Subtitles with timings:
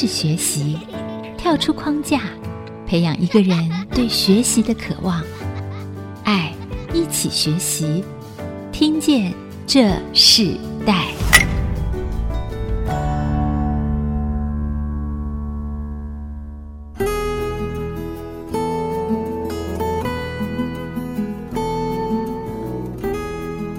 [0.00, 0.78] 是学习，
[1.36, 2.20] 跳出框架，
[2.86, 5.20] 培养一个人对学习的渴望。
[6.22, 6.54] 爱，
[6.94, 8.04] 一起学习，
[8.70, 9.34] 听见
[9.66, 10.54] 这世
[10.86, 11.06] 代。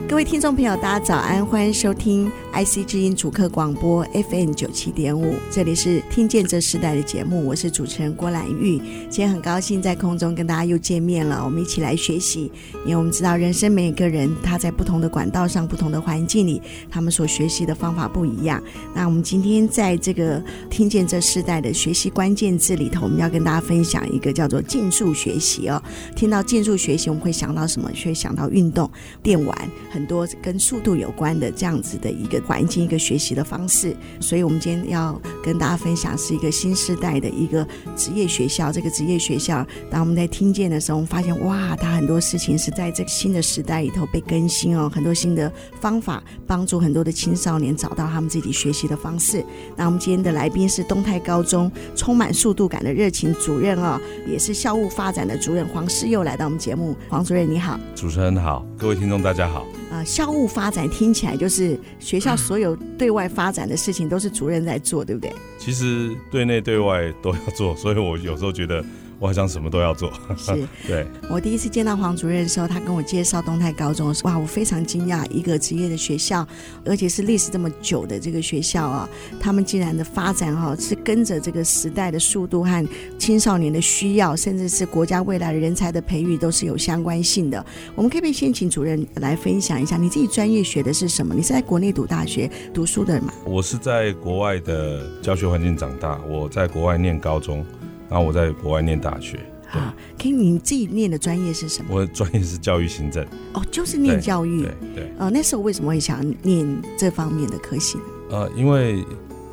[0.06, 2.30] 各位听众朋友，大家早安，欢迎收听。
[2.52, 8.80] IC 之音主客广播 FM 九七点五，这里是听见这时代的节目，我是主持人郭兰玉。
[9.08, 12.52] 今天很高兴在空中跟大家又见面了，我们一起来学习。
[12.86, 18.62] 因为我们知道人生每一个人他在不同的管道上、不同的环境里，他们所学习的方法不一样。
[18.96, 25.82] 那我们今天在这个听见这时代的学习关键字里头，我们要跟大家分享一个叫做竞速学习哦。
[26.16, 27.90] 听到竞速学习，我们会想到什么？
[28.04, 28.90] 会想到运动、
[29.22, 32.39] 电玩，很多跟速度有关的这样子的一个。
[32.42, 38.72] 环境一个学习的方式，所以我们今天要跟大家分享是一个新时代的一个职业学校。
[38.72, 49.44] 这个职业学校，当我们在听见的时候，我们发现哇，它很多事情是在这个新的时代里头被更新哦，很多新的方法帮助很多的青少年找到他们自己学习的方式。
[49.76, 56.96] 那我们今天的来宾是东泰高中充满速度感的热情主任哦，也是校务发展的主任黄世佑来到我们节目。
[57.10, 59.66] 黄主任你好，主持人好，各位听众大家好。
[59.92, 65.32] 啊、校务发展听起来就是学校所有对外发展的事情都是主任在做，对不对？
[65.58, 68.84] 其实对内对外都要做，所以我有时候觉得。
[69.20, 70.12] 我好像什么都要做。
[70.38, 71.06] 是， 对。
[71.30, 76.48] 我第一次见到黄主任的时候，他跟我介绍东泰高中哇，我非常惊讶，一个职业的学校，
[76.86, 87.64] 而且是历史这么久的这个学校啊，他们竟然的发展哈，是跟着这个时代的速度和青少年的需要，甚至是国家未来的人才的培育都是有相关性的。
[87.96, 91.36] 我们可不可以先请主任来分享一下，你自己专业学的是什么？
[91.36, 93.34] 你是在国内读大学读书的吗？
[93.44, 97.66] 我是在国外的教学环境长大，我在国外念高中。
[98.10, 99.40] 然后我在国外念大学。
[99.72, 101.94] 好，可以，你自己念的专业是什么？
[101.94, 103.24] 我的专业是教育行政。
[103.54, 104.64] 哦，就是念教育。
[104.64, 105.12] 对对。
[105.20, 106.66] 呃，那时候为什么会想念
[106.98, 108.04] 这方面的科系呢？
[108.32, 109.06] 呃，因为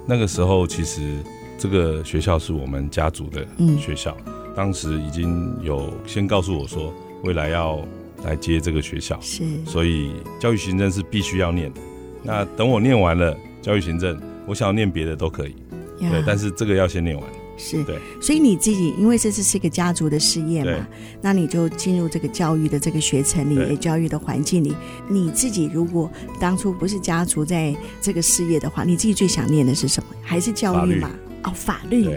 [0.07, 1.19] 那个时候其实
[1.59, 3.47] 这个学校是我们家族的
[3.79, 7.87] 学校，嗯、当时已经有先告诉我说未来要
[8.25, 11.81] 来接这个学校，是，所以教育行政是必须要念的。
[12.23, 15.55] 那等我念完了教育行政，我想要念别的都可以，
[15.99, 17.25] 对，但是这个要先念完。
[17.57, 20.87] 是，对，所以你自己因为这次是一个家族的事业嘛，
[21.21, 24.75] 那你就进入这个教育的这个学程里，教育的环境里。
[25.09, 30.09] 你自己如果当初不是家族在这个事业的话，你自己最想念的是什么？
[30.23, 31.11] 还是教育嘛？
[31.45, 32.09] 哦，法律。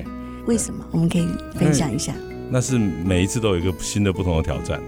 [0.46, 0.84] 为什么？
[0.92, 2.14] 我们可以分享一下。
[2.50, 4.82] 那是每一次都有一个新的、不同的挑战。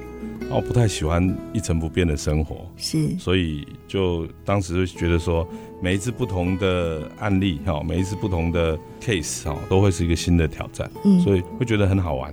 [0.53, 5.47] 我不太喜欢一成不变的生活，是，所以就当时就觉得说。
[5.83, 12.31] 每一次不同的案例哈，每一次不同的 case 哈，都会是一个新的挑战，嗯，所以会觉得很好玩。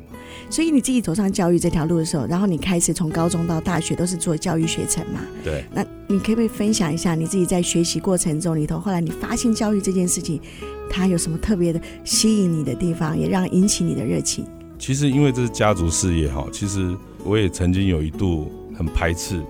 [0.51, 5.23] 所以你自己走上教育这条路的时候，然后你开始从高中到大学都是做教育学程嘛？
[5.43, 5.65] 对。
[5.73, 10.39] 那你可不可以分享一下你自己在学习过程中里头，后来你发现教育这件事情，
[10.91, 14.45] 它有什么特别的吸引你的地方，也让引起你的热情？
[14.79, 19.43] 其实因为这是家族事业哈，其实我也曾经有一度很排斥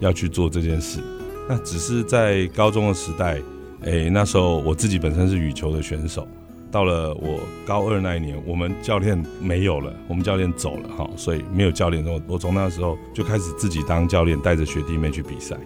[0.00, 1.00] 要去做这件事。
[1.48, 3.40] 那只是在高中的时代，
[3.82, 6.26] 诶，那时候我自己本身是羽球的选手。
[6.72, 12.04] 到了我高二那一年，我们教练没有了，我们教练走了哈，所以没有教练。
[12.04, 15.56] 我我从那时候就开始自己当教练，带着学弟妹去比赛。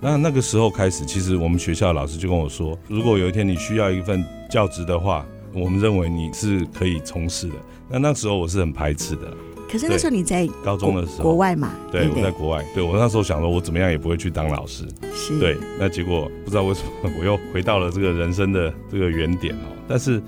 [0.00, 7.54] 那那个时候开始，其实我们学校的老师就跟我说，如果有一天你需要一份教职的话，我们认为你是可以从事的。
[7.90, 9.32] 那那时候我是很排斥的。
[9.70, 11.72] 可是那时候你在高中的时候，国外嘛？
[11.92, 12.64] 对，对对我在国外。
[12.74, 14.84] 对我那时候想说，我怎么样也不会去当老师。
[15.14, 15.38] 是。
[15.38, 19.68] 对，那结果不知道为什么我又回到了这个人生的这个原点哦。
[19.86, 20.22] 但是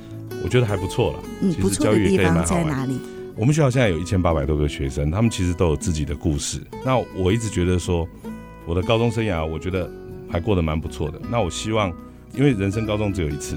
[0.45, 1.19] 我觉得还不错了。
[1.41, 2.43] 嗯，教育也可以蛮好玩。
[2.43, 2.99] 不错的地方在哪里？
[3.37, 6.61] 我们学校现在有一千八百多个学生，他们其实都有自己的故事。
[6.85, 8.07] 那我一直觉得说，
[8.67, 9.91] 我的高中生涯我觉得
[10.29, 11.19] 还过得蛮不错的。
[11.31, 11.91] 那我希望，
[12.35, 13.57] 因为人生高中只有一次，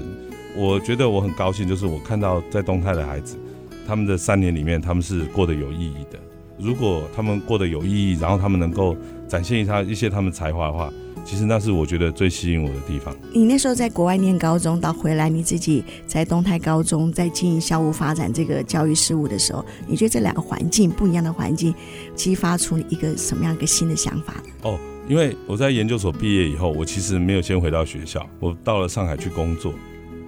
[0.56, 3.36] 我觉得我很高兴，就是我看到在东泰的孩子。
[3.86, 6.18] 他们的三年里面，他们是过得有意义的。
[6.58, 8.96] 如果他们过得有意义，然后他们能够
[9.26, 10.92] 展现一他一些他们才华的话，
[11.24, 13.12] 其实那是我觉得最吸引我的地方。
[13.32, 21.74] 你那时候在国外念高中，到回来你自己在东泰高中在经营校务发展这个教育事务的时候，你觉得这两个环境不一样的环境，
[22.14, 24.42] 激发出一个什么样一个新的想法呢？
[24.62, 24.78] 哦，
[25.08, 29.74] 因为我在研究所毕业以后，我其实没有先回到学校，我到了上海去工作。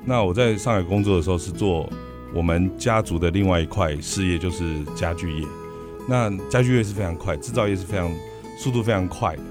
[0.05, 1.89] 那我在上海工作的时候是做。
[2.35, 5.47] 我们家族的另外一块事业就是家具业，
[6.09, 8.11] 那家具业是非常快，制造业是非常
[8.59, 9.43] 速度非常快的。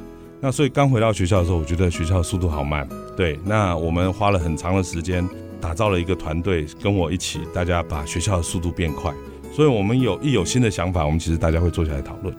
[0.41, 2.87] 那所以刚回到学校的时候，我觉得学校的速度好慢。
[3.17, 5.27] 对，那我们花了很长的时间
[5.59, 9.11] 打造了一个团队，跟我一起，大家把学校的速度变快。
[9.51, 12.35] 所以，我们有一有新的想法，我们其实大家会坐下来讨论。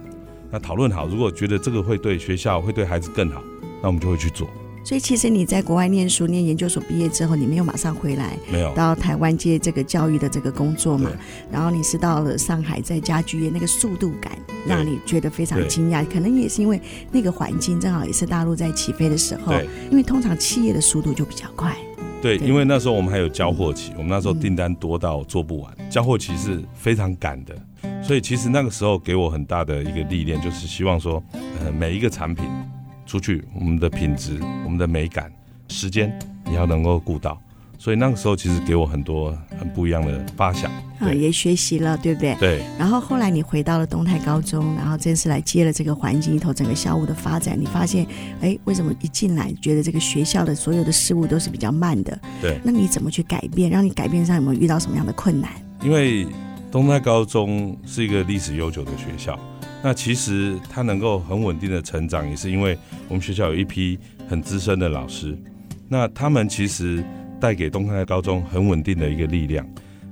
[0.50, 3.42] 那讨论好，如果觉得这个会对学校、会对孩子更好，
[3.82, 4.46] 那我们就会去做。
[4.86, 11.10] 所以，其实你在国外念书、念研究所毕业之后，你没有马上回来，没有到台湾接这个教育的这个工作嘛？
[11.50, 16.06] 然后你是到了上海，在家居业，那个速度感让你觉得非常惊讶。
[16.06, 16.80] 可能也是因为
[17.10, 19.52] 那个环境正好也是大陆在起飞的时候，
[19.90, 21.76] 因为通常企业的速度就比较快。
[22.22, 27.56] 对，因为那时候我们还有交货期，我们那时候订单多到做不完，交货期是非常赶的。
[28.04, 32.44] 所以其实那个时候给我很大的一个历练，就是希望说，呃，每一个产品。
[33.06, 35.32] 出去，我们的品质、我们的美感、
[35.68, 36.12] 时间
[36.50, 37.40] 也要能够顾到，
[37.78, 42.34] 所以那个时候其实给我很多很不一样的发想，啊，也学习了，对不对？
[42.36, 42.62] 对。
[42.78, 48.06] 然后后来你回到了东泰高中，然后正式来接了这个环境里头整个校务的发展，你发现，
[48.40, 52.18] 哎，为什么一进来觉得这个学校的所有的事物都是比较慢的？
[52.42, 52.58] 对。
[52.64, 53.70] 那你怎么去改变？
[53.70, 55.50] 让你改变上有没有遇到什么样的困难？
[55.82, 56.26] 因为
[56.76, 59.38] 东泰高中是一个历史悠久的学校。
[59.82, 62.76] 那其实它能够很稳定的成长，也是因为
[63.08, 65.34] 我们学校有一批很资深的老师，
[65.88, 67.02] 那他们其实
[67.40, 69.66] 带给东泰高中很稳定的一个力量。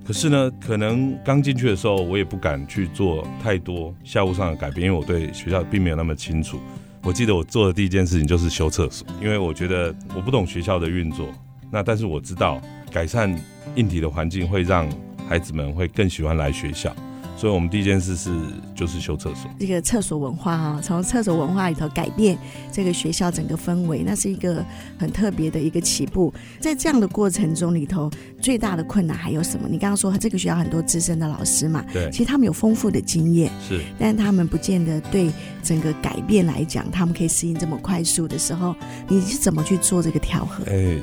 [0.06, 6.58] 可是呢，可能刚进去的时候，我也不敢去做太多校务上的改变，因为我对学校并没有那么清楚。
[7.02, 11.28] 我记得我做的第一件事情就是修厕所，因为我觉得我不懂学校的运作，
[11.70, 12.58] 那但是我知道
[12.90, 13.38] 改善
[13.74, 14.88] 硬体的环境会让
[15.28, 16.94] 孩子们会更喜欢来学校。
[17.36, 18.30] 所以我们第一件事是
[18.76, 22.38] 就是修厕所，这个厕所文化啊，从厕所文化里头改变
[22.70, 24.64] 这个学校整个氛围，那是一个
[24.96, 26.32] 很特别的一个起步。
[26.60, 28.08] 在这样的过程中里头，
[28.40, 29.66] 最大的困难还有什么？
[29.68, 35.28] 你刚刚说这个学校很多资深的老师嘛，对，其实他们有丰富的经验，是，但他们不见得对
[35.60, 38.76] 整个改变来讲，他们可以适应这么快速的时候，
[39.08, 40.62] 你是怎么去做这个调和？
[40.66, 40.96] 哎，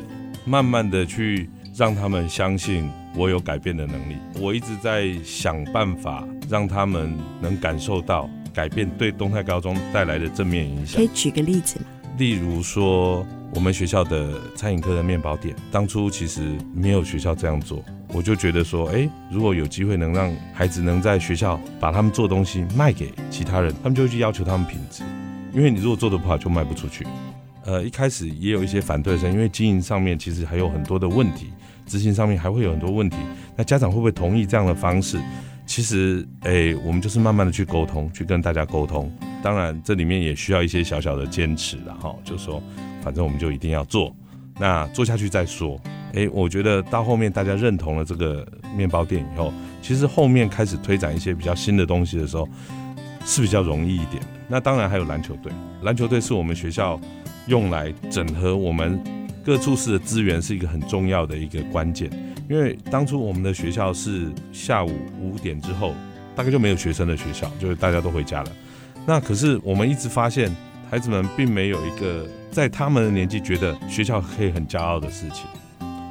[0.45, 2.89] 慢慢的去让他们相信。
[3.15, 10.95] 我有改变的能力，我一直在想办法让他们能感受到改变对东泰高中带来的正面影响。
[10.95, 11.85] 可以举个例子吗？
[12.17, 25.03] 例如说，我们学校的餐饮科的面包店，当初其实没有学校这样做，我就觉得说，哎，如果有机会能让孩子能在学校把他们做东西卖给其他人，他们就会去要求他们品质，
[25.53, 27.05] 因为你如果做得不好，就卖不出去。
[27.63, 31.51] 呃，一开始也有一些反对声，因为经营上面其实还有很多的问题。
[31.91, 33.17] 执行上面还会有很多问题，
[33.57, 35.19] 那家长会不会同意这样的方式？
[35.65, 39.11] 其实，诶，我们就是慢慢的去沟通，去跟大家沟通。
[39.43, 42.63] 当然，这里面也需要一些小小的坚持，然后就说，
[43.01, 44.15] 反正我们就一定要做，
[44.57, 45.77] 那做下去再说。
[46.13, 52.47] 诶，我觉得到后面大家认同了这个面包店以后，其实后面开始推展一些比较新的东西的时候，
[53.25, 54.23] 是比较容易一点。
[54.47, 55.51] 那当然还有篮球队，
[55.83, 56.97] 篮球队是我们学校
[57.47, 59.01] 用来整合我们。
[59.43, 62.09] 各处室的资源是一个很重要的一个关键，
[62.49, 65.95] 因为当初我们的学校是下午五点之后，
[66.35, 68.51] 大概就没有学生的学校，就是大家都回家了。
[69.05, 70.55] 那可是我们一直发现，
[70.89, 75.47] 孩子们并没有一个在他们的年纪觉得学校可以很骄傲的事情，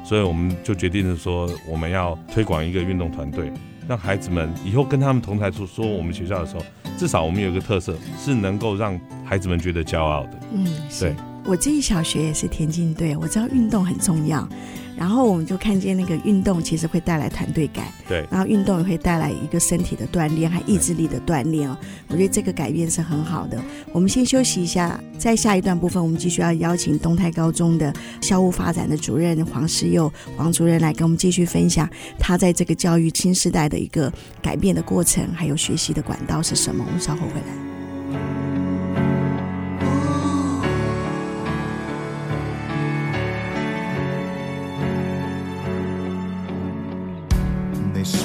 [0.03, 3.49] 所以我们就决定了说，我们要推广一个运动团队，
[3.87, 6.65] 让孩子们以后跟他们同台说说我们学校的时候，
[6.97, 10.39] 至少我们有一个特色是能够让孩子们觉得骄傲的。
[10.51, 10.67] 嗯，
[10.99, 11.15] 对。
[11.43, 14.47] 我自己小学也是田径队，我知道运动很重要，
[14.95, 21.75] 然后我们就看见那个运动其实会带来团队感，对，然后运动也会带来一个身体的锻炼，还意志力的锻炼哦。
[22.07, 23.59] 我觉得这个改变是很好的。
[23.91, 31.89] 我们先休息一下，在下一段部分，我们继续要邀请东泰高中的校务发展的主任黄世佑黄主任来跟我们继续分享
[32.19, 36.85] 他在这个教育新时代的一个改变的过程，还有学习的管道是什么。
[36.87, 37.70] 我们稍后回来。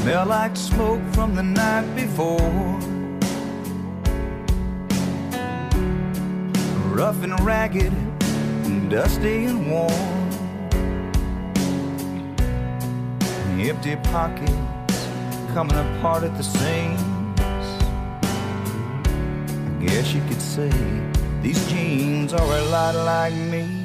[0.07, 2.39] Smell like smoke from the night before.
[6.95, 7.93] Rough and ragged,
[8.67, 9.91] and dusty and warm.
[13.59, 15.09] Empty pockets
[15.53, 17.01] coming apart at the seams.
[19.51, 20.71] I guess you could say
[21.43, 23.76] these jeans are a lot like me.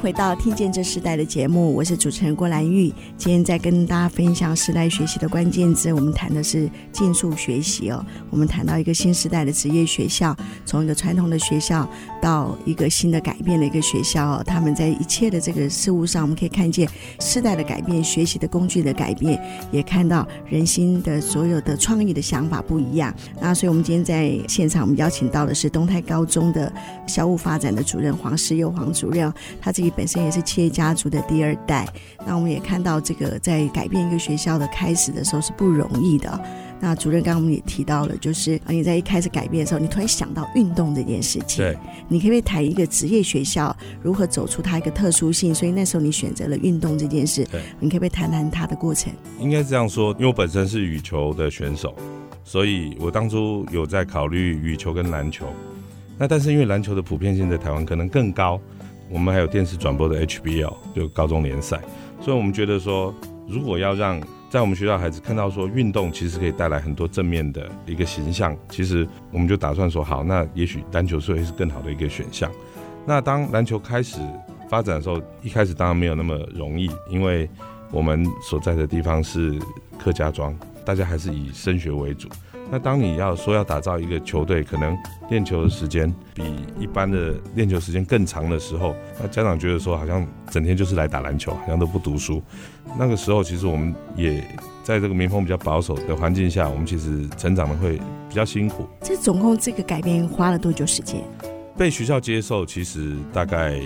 [0.00, 2.90] 回到《听见这时代》的节目，我是主持人郭兰玉。
[3.18, 8.02] 今天在跟大家分享时代学习的关键字，我们谈的是竞速学习哦。
[8.30, 11.86] 我们谈到一个新时代的职业学校，从一个传统的学校
[12.18, 14.42] 到一个新的改变的一个学校。
[14.44, 16.88] 他们在一切的这个事物上，我们可以看见
[17.20, 19.38] 时代的改变、学习的工具的改变，
[19.70, 23.14] 也看到人心的所有的创意的想法不一样。
[23.38, 26.72] 那所以，我们今天在现场，我们邀请到的是东泰高中的
[27.06, 29.30] 校务发展的主任黄世佑黄主任。
[29.60, 31.86] 他自己本身也是企业家族的第二代，
[32.26, 36.40] 那我们也看到这个在改变一个学校的开始的时候是不容易的。
[36.80, 41.62] 那主任刚刚我们也提到了，就是你在一开始改变的时候，你突然想到运动这件事情。
[41.62, 41.76] 对，
[42.08, 45.54] 你可不可以谈一个职业学校如何走出它一个特殊性？
[45.54, 47.44] 所以那时候你选择了运动这件事。
[47.52, 49.12] 对，你可不可以谈谈它的过程？
[49.38, 51.94] 应该这样说，因为我本身是羽球的选手，
[52.42, 55.44] 所以我当初有在考虑羽球跟篮球。
[56.16, 58.58] 那但是因为篮球的普遍性在台湾可能更高。
[59.10, 61.80] 我们还有电视转播的 HBL，就高中联赛，
[62.20, 63.14] 所以我们觉得说，
[63.48, 72.50] 如果要让在我们学校孩子看到说运动其实可以带来很多正面的一个形象，其实我们就打算说好，那也许篮球是会是更好的一个选项。
[73.06, 74.20] 那当篮球开始
[74.68, 77.48] 发展的时候，一开始当然没有那么容易，因为
[77.90, 79.58] 我们所在的地方是
[79.98, 82.28] 客家庄，大家还是以升学为主。
[82.70, 84.96] 那当你要说要打造一个球队，可能
[85.28, 86.42] 练球的时间比
[86.78, 92.40] 一般的练球时间更长的时候，那家长觉得说好像整天就是来打篮球，好像都不读书。
[92.96, 94.40] 那个时候，其实我们也
[94.84, 98.86] 在这个民风比较保守的环境下，我们其实成长的会比较辛苦。
[99.02, 101.20] 这总共这个改变花了多久时间？
[101.76, 103.80] 被学校接受，其实大概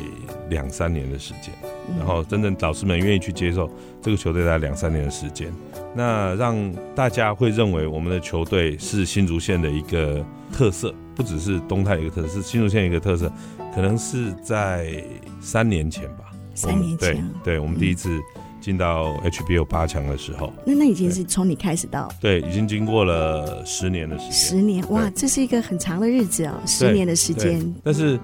[0.51, 1.53] 两三年的时间。
[1.99, 5.53] 然后真正导师们愿意去接受这个球队，大概两三年的时间。
[5.95, 6.57] 那让
[6.95, 13.31] 大家会认为我们的球队是新竹县的一个特色，不只是东泰一个特色，是新竹县一个特色。
[13.75, 15.05] 可能是在
[15.41, 17.15] 三年前吧，三年前，
[17.45, 18.19] 对，对我们第一次
[18.65, 20.51] 进到 HBO 八强的时候。
[20.65, 24.33] 那那已经是从你开始到对，已经经过了十年的时间。
[24.33, 27.63] 十年，哇，这是一个很长的日子哦，十年的时间。
[27.83, 28.19] 但是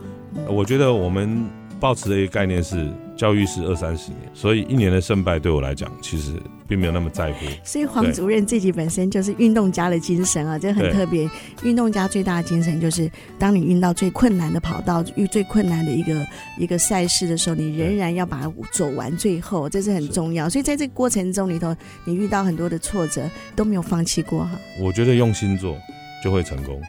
[0.49, 1.45] 我觉得我们
[1.81, 2.89] 抱持的一个概念是。
[3.17, 6.33] 教育是二三十年，所以一年的胜败对我来讲，其实
[6.67, 7.45] 并没有那么在乎。
[7.63, 11.29] 所以黄主任自己本身就是运动家的精神啊，这很特别。
[11.63, 20.49] 运动家最大的精神就是，当你运到最困难的跑道，遇最困难的一个一个赛事的时候，你仍然要把它走完最后，这是很重要。
[20.49, 24.53] 所以在这个过程中里头，你遇到很多的挫折，都没有放弃过哈。
[24.81, 25.77] 我觉得用心做
[26.25, 26.81] 就会成功，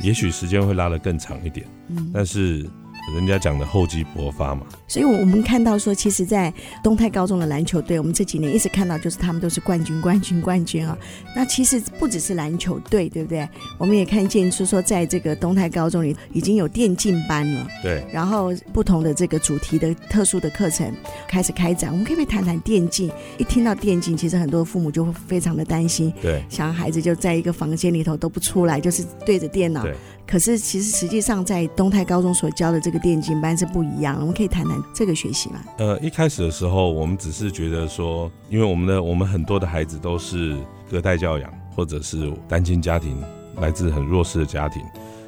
[0.00, 2.68] 也许时间会拉得更长一点，嗯，但是。
[3.14, 10.98] 人家讲的厚积薄发嘛，所以，我们看到说，其实，在东泰高中的篮球队，我们这几年一直看到，就是他们都是冠军、冠军、冠军啊。
[11.34, 13.48] 那其实不只是篮球队，对不对？
[13.78, 17.66] 我们也看见，就是说，在这个东泰高中里，已经有电竞班了。
[17.82, 18.04] 对。
[18.12, 20.92] 然后，不同的这个主题的特殊的课程
[21.28, 21.92] 开始开展。
[21.92, 23.10] 我们可不可以谈谈电竞？
[23.38, 29.82] 一听到电竞，其实很多父母就会非常的担心，对，想孩子就在一个房间里头都不出来，就是对着电脑。
[29.84, 29.94] 对。
[30.26, 34.16] 可是，其实实际上在东泰高中所教的这个电竞班是不一样。
[34.18, 35.60] 我们可以谈谈这个学习吗？
[35.78, 40.56] 呃，一开始的时候，我们只是觉得说，因为我们的我们很多的孩子都是
[40.90, 43.16] 隔代教养，或者是单亲家庭，
[43.60, 44.82] 来自很弱势的家庭，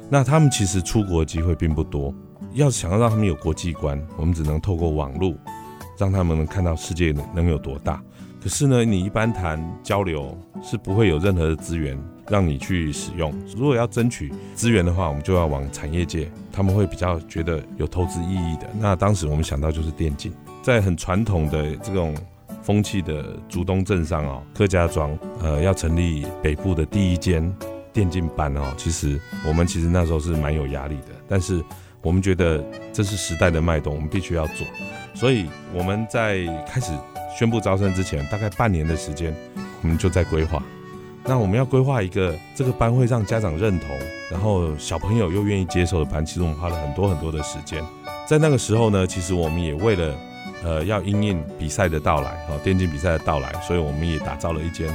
[0.09, 2.13] 那他们其实出国机会并不多。
[2.53, 5.33] 要想要让他们有国际观，我们只能透过网络，
[5.97, 8.01] 让他们能看到世界能有多大。
[8.41, 11.97] 可是呢，你一般谈交流是不会有任何的资源。
[12.29, 13.33] 让你去使用。
[13.55, 18.69] 如果要争取资源的话，我们就要往产业界，他们会比较觉得有投资意义的。
[18.79, 20.31] 那当时我们想到就是电竞，
[20.61, 22.15] 在很传统的这种
[22.61, 27.51] 风气的竹东镇上哦，客家庄，呃，要成立北部的第一间
[27.91, 28.73] 电竞班哦。
[28.77, 31.63] 其实我们其实那时候是蛮有压力的，但是
[32.01, 34.67] 我们觉得这是时代的脉动，我们必须要做。
[35.15, 36.93] 所以我们在开始
[37.37, 39.35] 宣布招生之前，大概半年的时间，
[39.81, 40.63] 我们就在规划。
[41.29, 43.95] 那我们要规划一个这个班会让家长认同，
[44.31, 47.85] 然后小朋友又愿意接受的班，其实我们花了很多很多的时间。
[48.27, 50.15] 在那个时候呢，其实我们也为了
[50.63, 54.89] 呃要因应比赛的到来，哦，电竞比赛的到来，所以我们也打造了一间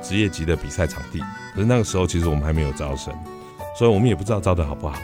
[0.00, 1.18] 职业级的比赛场地。
[1.56, 3.12] 可是那个时候其实我们还没有招生，
[3.76, 4.96] 所以我们也不知道招的好不好。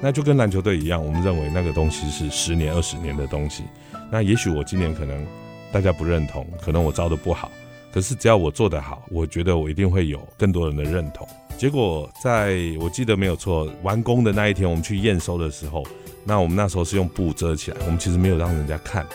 [0.00, 3.64] 那就跟篮球队一样，我们认为那个东西是十年、二十年的东西。
[4.10, 5.26] 那也许我今年可能
[5.70, 7.50] 大家不认同，可能我招的不好。
[7.92, 11.26] 可是只要我做得好，我觉得我一定会有更多人的认同。
[11.58, 15.84] 结果在我记得没有错，完工的那一天，我们去验收的时候，
[16.24, 19.06] 那我们那时候是用布遮起来，我们其实没有让人家看。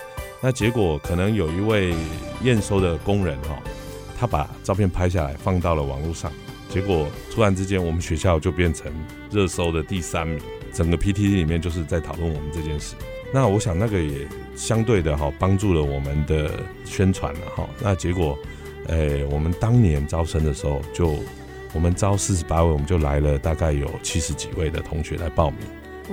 [0.42, 1.96] 那结果可能有一位
[2.44, 3.58] 验收的工人哈，
[4.20, 6.32] 他把照片拍下来放到了网络上，
[6.70, 8.92] 结果突然之间我们学校就变成
[9.32, 10.40] 热搜的第三名，
[10.72, 12.94] 整个 PTT 里面就是在讨论我们这件事。
[13.34, 16.52] 那我想那个也相对的哈，帮助了我们的
[16.86, 17.68] 宣传了哈。
[17.82, 18.38] 那结果，
[18.88, 21.18] 诶，我们当年招生的时候，就
[21.74, 25.60] 我们招四十八位，我们就来了大概有七十几位的同学来报名。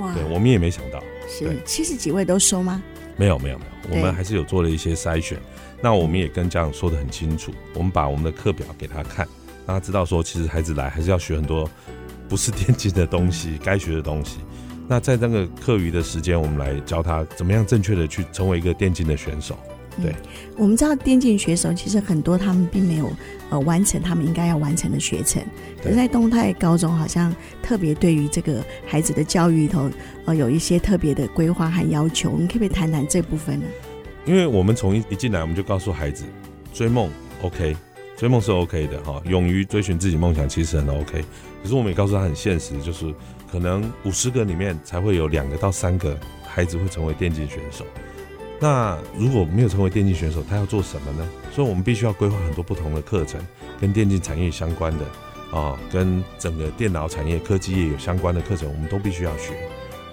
[0.03, 0.13] 哇！
[0.15, 2.83] 对，我们也没想到，是七十几位都收吗？
[3.17, 5.39] 没有，没有，没有，我们还是有做了一些筛选。
[5.83, 9.29] 那我们也跟家长说的很清楚，我们把我们的课表给他看，
[9.67, 11.69] 让他知道说，其实孩子来还是要学很多
[12.29, 14.39] 不是电竞的东西，该学的东西。
[14.89, 19.59] 那在那个课余的时间，我们来教他怎么样正确的去成为一个电竞的选手。
[20.01, 20.17] 对，嗯、
[20.57, 23.13] 我们知道电竞选手其实很多他们并没有
[23.51, 25.43] 呃完成他们应该要完成的学程，
[25.83, 29.91] 可是在东泰高中好像特别对于这个孩子的教育里头
[30.25, 33.67] 呃有一些特别的规划和要求，我们可不可以谈谈这部分呢？
[34.25, 36.25] 因为我们从一一进来，我们就告诉孩子，
[36.73, 37.11] 追梦
[37.43, 37.77] OK，
[38.17, 41.25] 追梦是 OK 的哈，勇于追寻自己梦想其实很 OK。
[41.63, 43.13] 可是我们也告诉他很现实，就是
[43.51, 47.85] 可能五十个里面才会有两个到三个孩子会成为电竞选手。
[48.63, 51.29] 那如果没有成为电竞选手，他要做什么呢？
[51.53, 53.45] 所以我们必须要规划很多不同的课程，
[53.81, 55.05] 跟电竞产业相关的
[55.53, 59.53] 啊，跟整个电脑产业、科技业有相关的课程，我们都必须要学。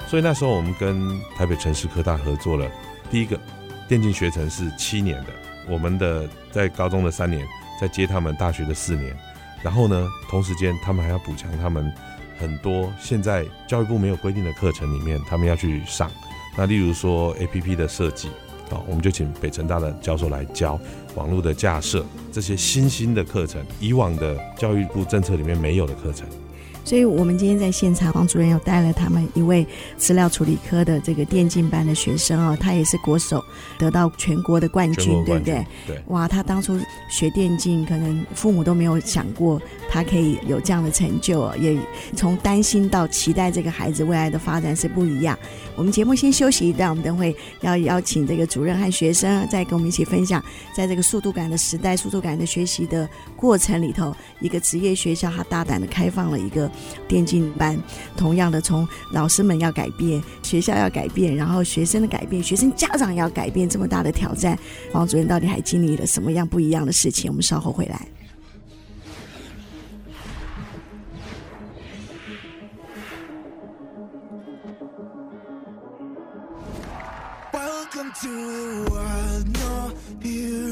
[0.08, 2.70] 所以那时候我们跟台北城市科大合作了，
[3.12, 3.40] 第一个。
[3.88, 5.30] 电竞学程是七年的，
[5.68, 7.44] 我们的在高中的三年，
[7.82, 9.18] 再接他们大学的四年，
[9.64, 11.92] 然后呢，同时间他们还要补强他们
[12.38, 16.08] 很多现在教育部没有规定的课程里面，他们要去上。
[16.58, 18.28] 那例如说 APP 的设计，
[18.70, 20.80] 啊，我们就请北城大的教授来教
[21.16, 26.28] 网络的架设这些新兴的课程，以往的教育部政策里面没有的课程。
[26.86, 33.44] 所以，我们今天在现场，王主任有带了他们一位资料处理科的这个电竞班的学生哦，他也是国手，
[33.78, 35.68] 得到全国的冠军，冠军对不对？
[35.86, 36.04] 对。
[36.08, 41.78] 哇，他当初学电竞，可能父母都没有想过他可以有这样的成就哦，也
[42.16, 45.38] 从担心到期待这个孩子未来的发展是不一样。
[45.76, 50.44] 我们节目先休息一段，我们等会要邀请这个主任和学生再跟我们一起分享，
[50.76, 56.69] 在这个速度感的时代、速度感的学习的过程里头，一个职业学校他大胆的开放了一个。
[57.08, 57.82] 电竞班，
[58.16, 64.58] 同样的，从老师们要改变，学校要改变，然后学生的改变，学生家长要改变，这么大的挑战，
[64.92, 67.30] 黄主任到底还经历了什么样不一样的事情？
[67.30, 68.08] 我们稍后回来。
[77.52, 78.36] 欢迎
[78.86, 80.69] 回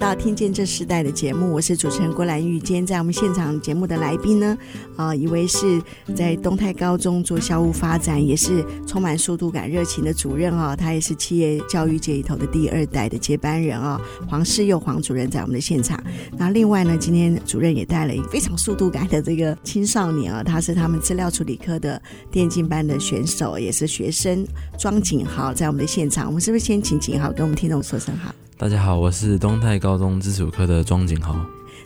[0.00, 2.58] 到《听见这时代》的节目，我是主持人郭兰玉。
[2.58, 4.56] 今天在我们现场节目的来宾呢，
[4.96, 5.78] 啊、一位是
[6.16, 10.76] 在东泰高中做校务发展，也是充满速度感、热情的主任啊、哦。
[10.76, 16.02] 他也是企业教育界里头的第二代的接班人啊、哦，黄世佑黄主任在我们的现场。
[16.38, 24.46] 那另外呢，今天主任也带了一个非常速度感的这个青少年啊，他是他们资料处理科的电竞班的选手，也是学生
[24.78, 26.26] 庄景豪在我们的现场。
[26.26, 28.34] 我们是不是先请景豪跟我们听众说声好？
[28.60, 31.34] 大家好，我是东泰高中资处科的庄景豪。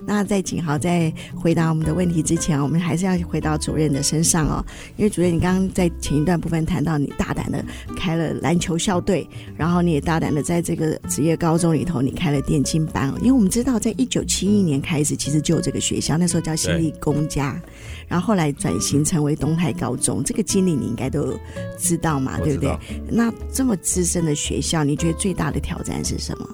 [0.04, 4.66] 那在景豪在回答我们的问题之前，我们还是要回到主任的身上哦。
[4.96, 7.64] 因为主任，你刚刚在前一段部分谈到，你大胆的
[7.96, 9.24] 开了篮球校队，
[9.56, 13.14] 然后你也大胆的在这个职业高中里头，你开了电竞班哦。
[13.20, 17.56] 因为我们知道，在一九七一年开始，其实就有这个学校，那时候叫新力公家，
[18.08, 20.24] 然后后来转型成为东泰高中。
[20.24, 21.38] 这个经历你应该都
[21.78, 22.76] 知道嘛，对不对？
[23.08, 26.46] 那这么资深的学校，你觉得最大的挑战是什么？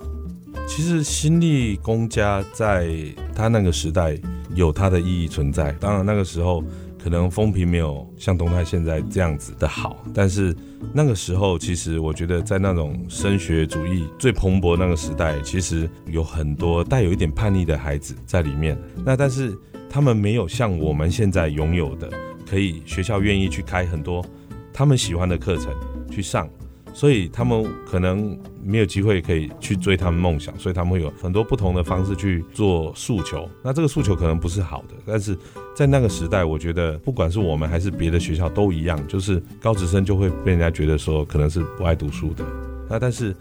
[0.70, 2.94] 其实新力公家在
[3.34, 4.16] 他那个时代
[4.54, 5.72] 有它的意义存在。
[5.80, 6.62] 当然那个时候
[6.96, 10.56] 可能风评没有像东泰现在这样子的好，但是
[10.94, 18.78] 那个时候其实我觉得在那种升学主义最蓬勃那个时代，其实有很多带有一点叛逆的孩子在里面。
[19.04, 19.58] 那但是
[19.90, 22.08] 他们没有像我们现在拥有的，
[22.48, 24.24] 可以学校愿意去开很多
[24.72, 25.74] 他们喜欢的课程
[26.08, 26.48] 去上。
[26.92, 33.48] 所以他们可能没有机会可以去追他们梦想，所以他们会有很多不同的方式去做诉求。
[33.62, 35.36] 那这个诉求可能不是好的，但是
[35.74, 42.44] 在那个时代，我觉得不管是我们还是别的学校都一样，就是高职生就会被人家觉得说可能是不爱读书的。
[42.88, 43.34] 那但是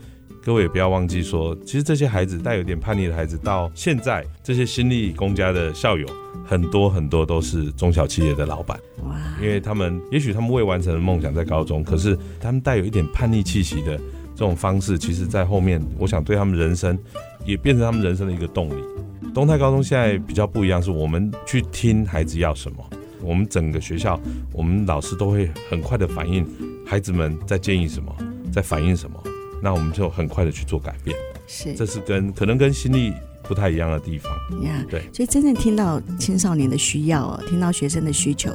[0.44, 6.08] 各位也不要忘记说，其实这些孩子带有点叛逆的孩子，到现在这些新力公家的校友。
[6.46, 9.16] 很多很多都是中小企业的老板，哇！
[9.40, 16.98] 因为他们也许他们未完成的梦想在高中，可是他们带有一点叛逆气息的这种方式，其实在后面，我想对他们人生
[17.46, 18.84] 也变成他们人生的一个动力。
[19.32, 22.84] 东泰高中现在比较不一样，是我们去听孩子要什么，
[23.22, 24.20] 我们整个学校，
[24.52, 26.44] 我们老师都会很快的反应
[26.84, 28.16] 孩子们在建议什么，
[28.52, 29.22] 在反映什么，
[29.62, 31.16] 那我们就很快的去做改变。
[31.48, 34.32] 是，这是跟可能跟心力不太一样的地方。
[34.64, 38.52] 呀，对，所以真正听到青少年的需要哦，听到学生的需求，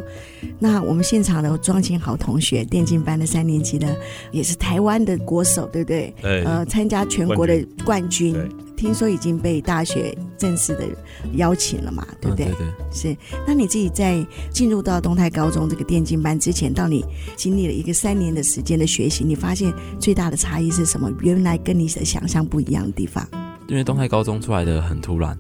[0.58, 3.96] 那我们现场的庄琴豪同学，电竞班的三年级的，
[4.30, 6.14] 也是台湾的国手，对不对？
[6.22, 6.44] 对。
[6.44, 8.36] 呃，参加全国的冠军。
[8.84, 8.88] 对。
[8.88, 10.84] 听说已经被大学正式的
[11.36, 12.46] 邀请了嘛，对不对？
[12.46, 12.66] 嗯、对对。
[12.92, 13.16] 是。
[13.46, 21.10] 那你自己在进入到东泰高中这个电竞班之前，到你经历了一个三年的时间的学习，你发现最大的差异是什么？
[21.20, 23.26] 原来跟你的想象不一样的地方？
[23.68, 25.36] 因为东泰高中出来的很突然，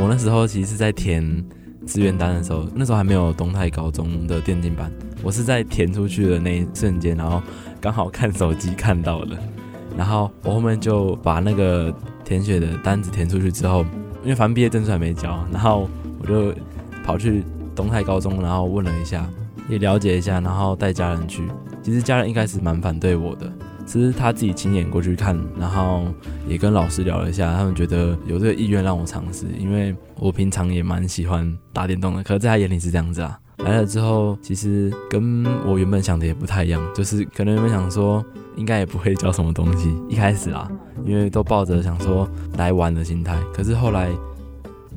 [0.00, 1.22] 我那时候其实是在填
[1.86, 4.90] 志愿单的时候，那时候还没有东泰高中的电竞班，
[5.22, 7.42] 我是在填出去的那一瞬间，然后
[7.78, 9.38] 刚好看手机看到了，
[9.96, 11.94] 然后我后面就把那个。
[12.30, 13.84] 填写的单子填出去之后，
[14.22, 15.90] 因为反正毕业证书还没交，然后
[16.20, 16.54] 我就
[17.02, 17.42] 跑去
[17.74, 19.28] 东泰高中，然后问了一下，
[19.68, 21.42] 也了解一下，然后带家人去。
[21.82, 23.52] 其实家人一开始蛮反对我的，
[23.84, 26.04] 只是他自己亲眼过去看，然后
[26.46, 33.36] 也跟老师聊了一下，他们觉得有这个意愿让我尝试，因为我平常也蛮喜欢打电动的，可是在他眼里是这样子啊。
[33.64, 38.24] 来了之后，其实跟我原本想的也不太一样，就是可能原本想说
[38.56, 40.70] 应该也不会教什么东西，一开始啊，
[41.04, 43.38] 因为都抱着想说来玩的心态。
[43.54, 44.08] 可是后来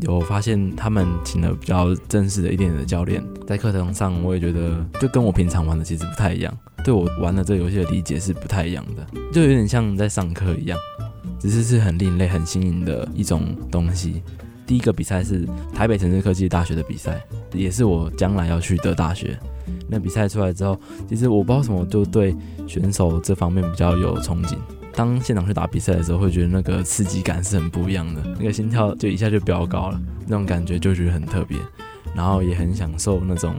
[0.01, 10.79] 有发现他们请了比较正式的一点的教练，在课堂上我也觉得就跟我平常玩的其实不太一样，对我玩的这个游戏的理解是不太一样的，就有点像在上课一样，
[11.37, 14.23] 只是是很另类、很新颖的一种东西。
[14.73, 19.37] 第一个比赛是台北城市科技大学的比赛，也是我将来要去的大学。
[19.87, 20.75] 那比赛出来之后，
[21.07, 24.57] 其实我不知道什么，就对选手这方面比较有憧憬。
[24.95, 31.55] 当现场去打比赛的时候，会觉得那个刺激感是很不一样的，那个心跳就一下就飙高了，那种感觉就觉得很特别。
[32.15, 33.53] 然后也很享受那种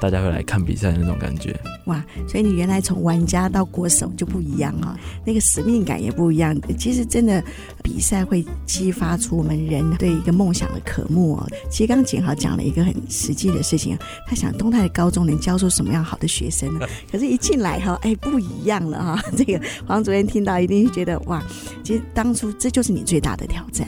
[0.00, 1.58] 大家会来看比赛的那种感觉。
[1.86, 6.58] 哇，所以你原来从玩家到国手就不一样啊，那个使命感也不一样。
[6.78, 7.42] 其实真的
[7.82, 11.46] 比赛会激发出我们人对一个梦想的渴慕哦。
[11.70, 16.86] 其实刚刚景豪讲了一个很实际的事情，他想东泰的高中能教出什么样好的学生呢？
[17.10, 19.22] 可是，一进来哈，哎，不一样了哈。
[19.36, 21.42] 这个黄主任听到一定会觉得哇，
[21.82, 23.86] 其实当初这就是你最大的挑战。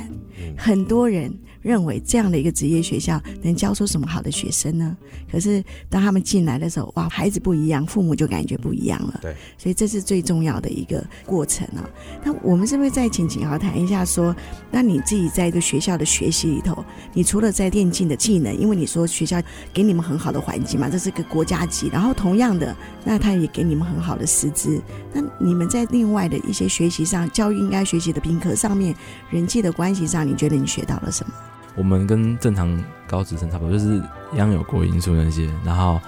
[0.56, 1.32] 很多人。
[1.66, 4.96] 认为这样的一个职业学校能教出什么好的学生呢？
[5.28, 9.18] 可是当他们进来的时候，哇，孩子不一样，父母就感觉不一样了。
[9.20, 11.82] 对，所以这是最重要的一个过程啊。
[12.22, 14.36] 那我们是不是再请景豪谈一下说，说
[14.70, 19.42] 那你自己在一个学校的学习里头，你除了在电竞的技能，因为你说学校
[19.74, 24.80] 给你们很好的环境嘛，这是个国家级，然后同样的，那他也给你们很好的师资。
[25.12, 28.94] 那你们在另外的一些学习上，教育应该学习的品格上面，
[29.30, 31.34] 人际的关系上，你觉得你学到了什么？
[31.76, 36.00] 我们跟正常高职生差不多，就是一样有国英数那些，然后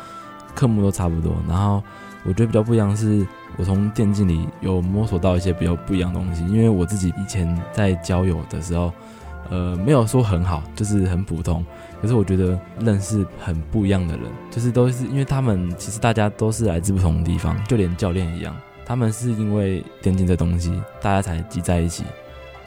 [0.55, 1.37] 科目都差不多。
[1.47, 1.83] 然后
[2.25, 3.27] 我觉得比较不一样是，
[3.57, 6.45] 我从电竞里有摸索到一些比较不一样的东西。
[6.47, 8.93] 因为我自己以前在交友的时候，
[9.51, 11.65] 呃，没有说很好，就是很普通。
[12.01, 22.05] 可是我觉得认识很不一样的人，就是都是因为他们其实大家都是来自不同的地方，就连教练一样，他们是因为电竞这东西，大家才挤在一起。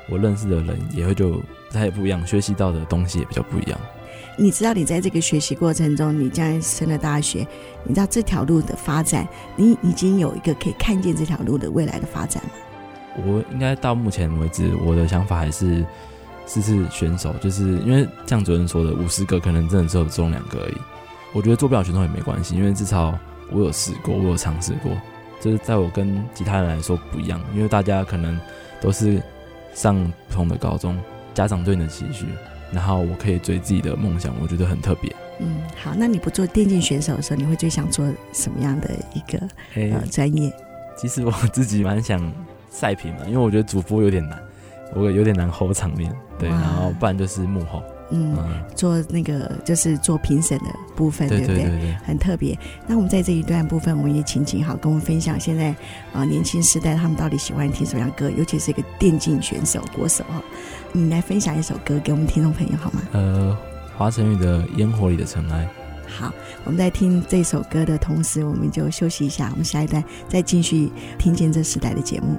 [0.07, 1.41] 我认识的人也会就。
[1.73, 3.79] 他也不一样，学习到的东西也比较不一样。
[4.37, 7.45] 你知道，你在这个学习过程中，你将来升了大学，
[7.83, 12.51] 你知道这条路的发展，你已经有一个可以看见这条路的未来的发展吗？
[13.25, 15.85] 我应该到目前为止，我的想法还是
[16.47, 20.77] 试试选手，就是因为像主任说的，五十个可能真的只有中两个而已。
[21.33, 23.13] 我觉得做不了选手也没关系，因为至少
[23.51, 24.91] 我有试过，我有尝试过，
[25.41, 28.39] 就是在我跟其他人来说不一样，因为大家可能
[28.79, 29.21] 都是
[29.73, 30.97] 上不同的高中。
[31.33, 32.25] 家长对你的期许，
[32.71, 35.13] 然后我可以追自己的梦想，我觉得很特别。
[35.39, 39.39] 嗯，好，那你不做电竞选手的时候，你会最想做什么样的一个
[39.75, 40.53] 呃专业？
[40.97, 42.31] 其实我自己蛮想
[42.69, 44.39] 赛评嘛，因为我觉得主播有点难，
[44.93, 47.81] 我有点难 hold 场面，对，然后不然就是幕后。
[48.13, 48.37] 嗯，
[48.75, 50.65] 做那个就是做评审的
[50.97, 51.55] 部分，对不对？
[51.55, 52.59] 对对对，很特别。
[52.85, 55.75] 那我们在这一段部分，我们也请景好跟我们分享，现在啊、
[56.15, 58.29] 呃、年轻时代他们到底喜欢听什么样歌？
[58.29, 60.43] 尤其是一个电竞选手、国手哈，
[60.93, 63.01] 你来分享一首歌给我们听众朋友好吗？
[63.13, 63.57] 呃，
[63.97, 65.65] 华晨宇的《烟火里的尘埃》。
[66.11, 66.33] 好，
[66.65, 72.37] 我们在听这首歌的同时，我们就休息一下，我们下一段再继续听见这时代的节目。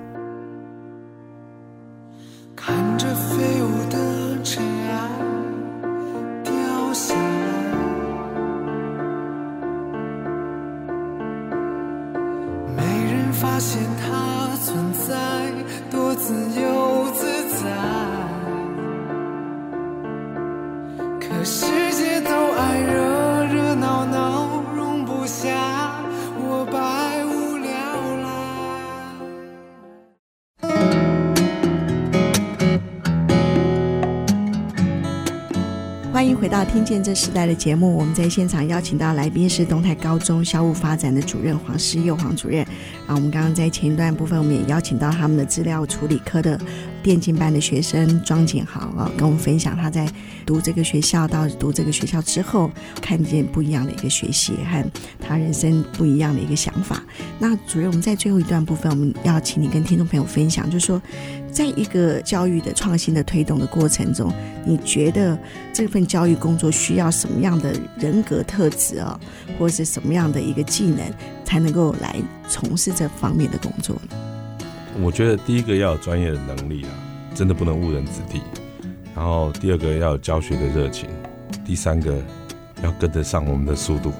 [37.15, 42.63] 时代》的节目，我们在现场邀请到来宾是东泰高中校务发展的主任黄诗佑黄主任。
[43.07, 46.59] 啊，我们刚刚在前一段部分，我们也邀请到他们的资料处理科的
[47.03, 50.09] 电竞班的学生庄景豪啊，跟我们分享他在
[50.47, 52.71] 读这个学校到读这个学校之后，
[53.01, 54.85] 看见不一样的一个学习和
[55.21, 57.03] 他人生不一样的一个想法。
[57.43, 61.03] 那主任，我们在最后一段部分，我们要请你跟听众朋友分享，就是说，
[61.51, 64.33] 在一个教育的创新的推动的过程中，
[64.65, 65.37] 你觉得
[65.73, 69.19] 这份教育工作需要什么样的人格特质啊，
[69.59, 71.01] 或者是什么样的一个技能，
[71.45, 72.15] 才能够来
[72.49, 74.17] 从事这方面的工作呢？
[75.03, 76.91] 我觉得第一个要有专业的能力啊，
[77.35, 78.41] 真的不能误人子弟。
[79.17, 81.09] 然后第二个要有教学的热情，
[81.65, 82.23] 第三个
[82.85, 84.13] 要跟得上我们的速度。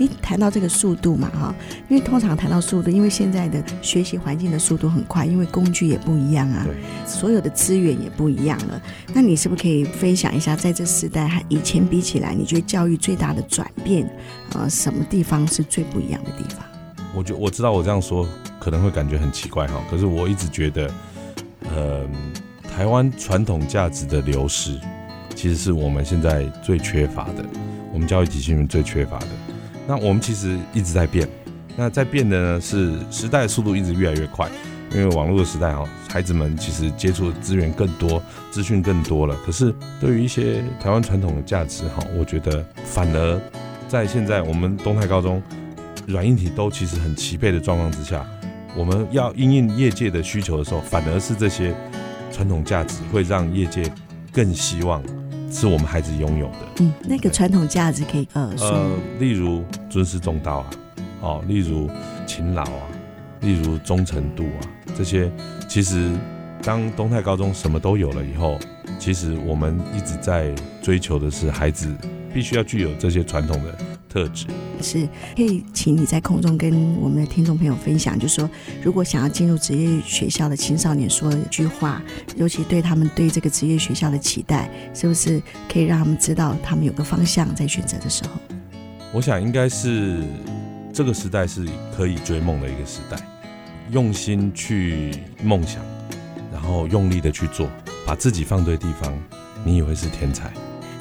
[0.00, 1.54] 你谈到这个速度嘛，哈，
[1.90, 6.66] 因为通常谈到速度，因为现在的学习环境的速度很快，因为工具也不一样啊，
[7.06, 8.80] 所有的资源也不一样了。
[9.12, 14.10] 那你是不是可以分享一下，在这时代和以前比起来，你觉得教育最大的转变，
[14.54, 16.64] 呃，什么地方是最不一样的地方？
[17.14, 18.26] 我觉我知道我这样说
[18.58, 20.90] 可能会感觉很奇怪哈，可是我一直觉得，
[21.74, 22.08] 呃，
[22.74, 24.80] 台湾传统价值的流失，
[25.34, 27.44] 其实是我们现在最缺乏的，
[27.92, 29.28] 我们教育体系里面最缺乏的。
[29.86, 31.28] 那我们其实一直在变，
[31.76, 34.48] 那在变的呢是时代速度一直越来越快，
[34.92, 39.36] 因为网络的时代哈，孩子们其实接触的资源更多，资讯更多了。
[39.44, 43.40] 可是对于一些台湾传统的价值哈，我觉得反而
[43.88, 45.42] 在现在我们东泰高中。
[46.06, 48.26] 软硬体都其实很齐备的状况之下，
[48.74, 51.72] 我们要应应业界的需求的时候，反而是这些
[52.32, 53.84] 传统价值会让业界
[54.32, 55.00] 更希望
[55.50, 56.58] 是我们孩子拥有的。
[56.80, 60.70] 嗯，那个传统价值可以呃说呃，例如尊师重道啊，
[61.20, 61.90] 哦，例如
[62.26, 62.86] 勤劳啊，
[63.40, 64.60] 例如忠诚度啊，
[64.96, 65.30] 这些
[65.68, 66.10] 其实
[66.62, 68.58] 当东泰高中什么都有了以后，
[68.98, 71.92] 其实我们一直在追求的是孩子
[72.32, 73.74] 必须要具有这些传统的。
[74.12, 74.48] 特质
[74.82, 78.48] 是可以，请你在空中跟我们的听众朋友分享，就说，
[78.82, 82.02] 如果想要进入职业学校的青少年，说一句话，
[82.36, 88.40] 尤其对他们对这个职业学校的期待，是不是可以让他们知道，他们有个方向在选择的时候？
[89.12, 90.22] 我想应该是
[90.92, 91.66] 这个时代是
[91.96, 93.16] 可以追梦的一个时代，
[93.90, 95.12] 用心去
[95.42, 95.82] 梦想，
[96.52, 97.68] 然后用力的去做，
[98.06, 99.12] 把自己放对地方，
[99.64, 100.52] 你以为是天才。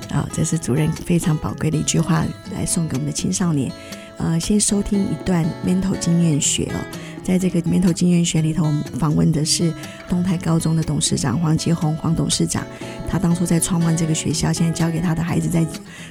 [0.09, 3.71] 啊、这是主任非常宝贵的一句话，来送给我们的青少年。
[4.17, 6.77] 呃，先收听一段 mental 经验学哦，
[7.23, 9.73] 在这个 mental 经验学里头，我们访问的是
[10.09, 12.61] 东泰高中的董事长黄吉宏黄董事长。
[13.09, 15.65] 他当初在创办这个学校，现在教给他的孩子，在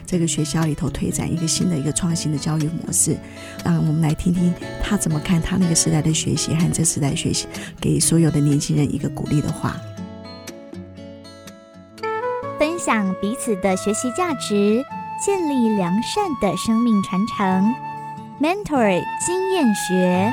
[0.06, 3.14] 这个学校里头推展一个新的一个创新的教育模式。
[3.62, 7.46] 让我们来听听他怎么看他那个时代的学习和这时代学习，
[7.78, 9.76] 给所有的年轻人一个鼓励的话。
[12.84, 14.82] 讲彼此的学习价值，
[15.20, 17.74] 建立良善的生命传承。
[18.40, 20.32] Mentor 经验学。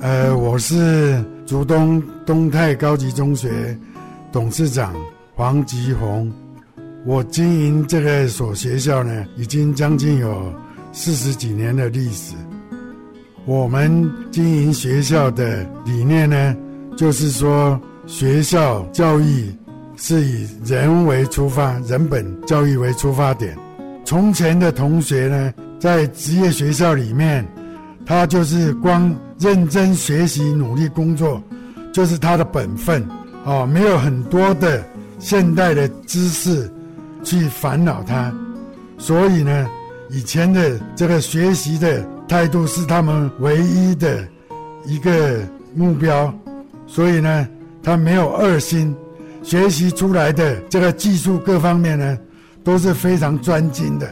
[0.00, 3.76] 呃，我是竹东东泰高级中学
[4.30, 4.94] 董事长
[5.34, 6.30] 黄吉宏。
[7.06, 10.52] 我经营这个所学校呢，已经将近有。
[10.92, 12.34] 四十几年的历史，
[13.44, 16.56] 我们经营学校的理念呢，
[16.96, 19.54] 就是说学校教育
[19.96, 23.56] 是以人为出发，人本教育为出发点。
[24.04, 27.46] 从前的同学呢，在职业学校里面，
[28.04, 31.40] 他就是光认真学习、努力工作，
[31.92, 33.06] 就是他的本分
[33.44, 34.84] 哦，没有很多的
[35.18, 36.68] 现代的知识
[37.22, 38.34] 去烦恼他，
[38.98, 39.68] 所以呢。
[40.10, 44.26] 以前的这个学习的态度是他们唯一的
[44.86, 45.40] 一个
[45.74, 46.32] 目标，
[46.86, 47.46] 所以呢，
[47.82, 48.94] 他没有二心，
[49.42, 52.18] 学习出来的这个技术各方面呢，
[52.64, 54.08] 都是非常专精的。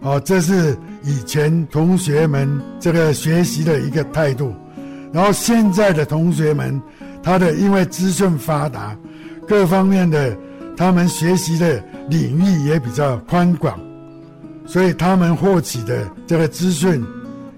[0.00, 4.54] 哦，这是以前同学们这个学习的一个态度。
[5.12, 6.80] 然后现在的同学们，
[7.22, 8.96] 他的因为资讯发达，
[9.46, 10.34] 各方面的
[10.76, 13.78] 他们学习的领域也比较宽广。
[14.70, 17.04] 所以他们获取的这个资讯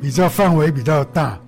[0.01, 1.39] 比较范围比较大，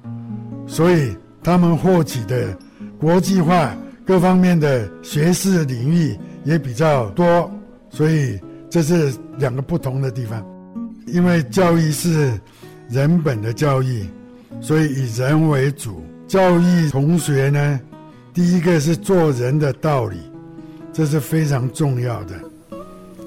[0.67, 2.55] 所以他们获取的
[3.01, 3.75] 国际化
[4.05, 7.51] 各方面的学识领域也比较多，
[7.89, 10.45] 所以这是两个不同的地方。
[11.07, 12.39] 因为教育是
[12.91, 14.07] 人本的教育，
[14.61, 16.05] 所以以人为主。
[16.29, 17.81] 教育同学呢，
[18.35, 20.19] 第一个是做人的道理，
[20.93, 22.35] 这是非常重要的。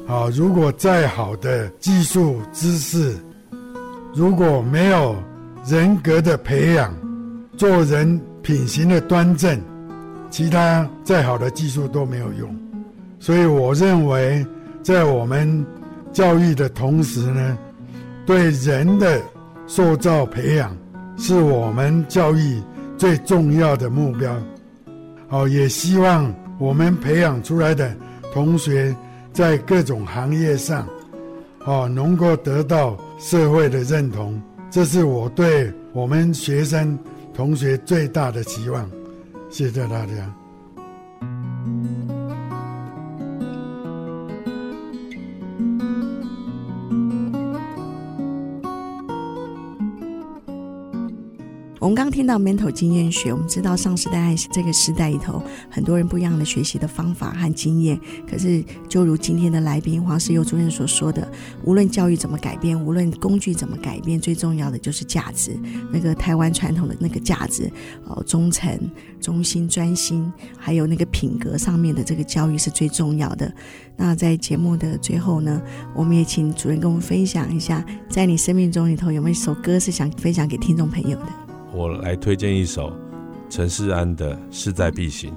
[0.07, 3.13] 啊，如果再好的技术知识，
[4.15, 5.15] 如果没有
[5.65, 6.95] 人格的培养，
[7.57, 9.59] 做人品行的端正，
[10.29, 12.55] 其他再好的技术都没有用。
[13.19, 14.45] 所以我认为，
[14.81, 15.65] 在我们
[16.13, 17.57] 教育的同时呢，
[18.25, 19.21] 对人的
[19.67, 20.73] 塑造培养
[21.17, 22.61] 是我们教育
[22.97, 24.33] 最重要的目标。
[25.27, 27.93] 好，也希望我们培养出来的
[28.33, 28.95] 同学
[29.37, 30.87] 在各种行业上，
[31.63, 34.41] 哦，能够得到社会的认同。
[34.71, 36.97] 这是我对我们学生
[37.35, 38.89] 同学最大的期望。
[39.51, 40.33] 谢谢大家。
[51.79, 57.99] 我们刚听到 mental 经验学，我们知道上时代这个时代里头，很多人不一样的学习的方法和经验。
[58.29, 61.31] 可是，就如今天的来宾黄世佑主任所说的，
[61.63, 65.55] 无论教育怎么改变，无论工具怎么改变，最重要的就是价值。
[65.91, 67.71] 那个台湾传统的那个价值，
[68.05, 68.75] 哦，忠诚、
[69.21, 73.53] 忠心、专心，还有那个品格上面的这个教育是最重要的。
[73.95, 75.61] 那在节目的最后呢，
[75.95, 81.46] 我们也请主任跟我们分享一下，在你生命中里头有没有一首歌是想分享给听众朋友的？
[81.73, 82.91] 我来推荐一首
[83.49, 85.31] 陈势安的《势在必行》。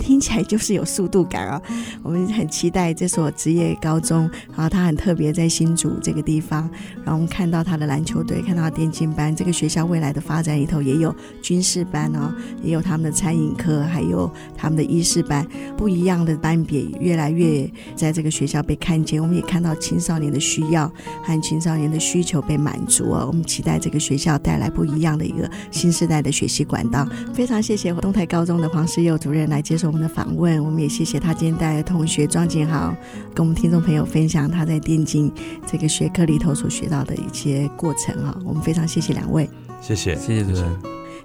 [0.00, 1.60] 听起来就是有速度感啊！
[2.02, 6.68] 我们很期待这所职业高中，然后它很特别，在新竹这个地方，
[7.04, 9.36] 然后我们看到他的篮球队，看到电竞班。
[9.36, 19.20] 这个学校未来的发展里头也有军事班哦，也有他们的餐饮科，还有他们的医师班，不一样的班别越来越在这个学校被看见。
[19.20, 20.90] 我们也看到青少年的需要
[21.22, 23.26] 和青少年的需求被满足哦。
[23.26, 27.06] 我们期待这个学校带来不一样的一个新时代的学习管道。
[27.34, 29.89] 非常谢谢东台高中的黄世佑主任来接受。
[29.90, 32.94] 我们的访问，我们也谢谢他今天带来的同学庄景豪，
[33.34, 35.32] 跟我们听众朋友分享他在电竞
[35.66, 38.38] 这个学科里头所学到的一些过程哈。
[38.44, 39.50] 我们非常谢谢两位，
[39.80, 40.78] 谢谢谢谢主持人。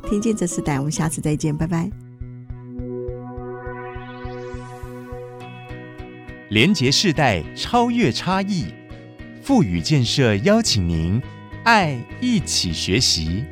[0.10, 1.88] 听见这时代，我们下次再见，拜拜。
[6.50, 8.66] 连结世代，超越差异，
[9.44, 11.22] 富予建设邀请您，
[11.66, 13.46] 爱一起学习。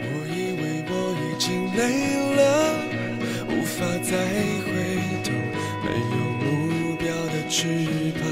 [0.00, 2.93] 我以为我已经累了。
[3.74, 4.70] 无法再回
[5.24, 5.32] 头，
[5.82, 7.66] 没有目标的翅
[8.20, 8.22] 膀，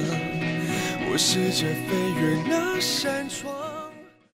[1.11, 3.62] 我试着飞越那扇窗。